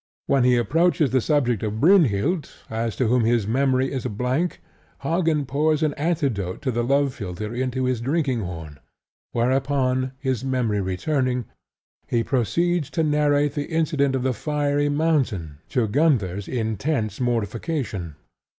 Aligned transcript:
When 0.25 0.43
he 0.43 0.57
approaches 0.57 1.11
the 1.11 1.21
subject 1.21 1.61
of 1.61 1.79
Brynhild, 1.79 2.49
as 2.71 2.95
to 2.95 3.05
whom 3.05 3.23
his 3.23 3.45
memory 3.45 3.91
is 3.93 4.03
a 4.03 4.09
blank, 4.09 4.59
Hagen 5.01 5.45
pours 5.45 5.83
an 5.83 5.93
antidote 5.93 6.59
to 6.63 6.71
the 6.71 6.83
love 6.83 7.13
philtre 7.15 7.53
into 7.53 7.85
his 7.85 8.01
drinking 8.01 8.39
horn, 8.39 8.79
whereupon, 9.31 10.13
his 10.17 10.43
memory 10.43 10.81
returning, 10.81 11.45
he 12.07 12.23
proceeds 12.23 12.89
to 12.97 13.03
narrate 13.03 13.53
the 13.53 13.69
incident 13.69 14.15
of 14.15 14.23
the 14.23 14.33
fiery 14.33 14.89
mountain, 14.89 15.59
to 15.69 15.87
Gunther's 15.87 16.47
intense 16.47 17.19
mortification. 17.21 18.15